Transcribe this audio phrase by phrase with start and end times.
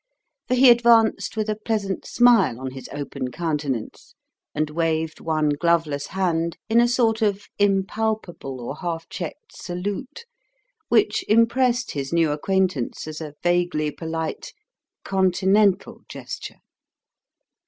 [0.47, 4.15] For he advanced with a pleasant smile on his open countenance,
[4.55, 10.25] and waved one gloveless hand in a sort of impalpable or half checked salute,
[10.89, 14.53] which impressed his new acquaintance as a vaguely polite
[15.05, 16.57] Continental gesture.